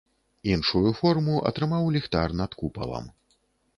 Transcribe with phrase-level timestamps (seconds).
[0.53, 3.05] Іншую форму атрымаў ліхтар над купалам.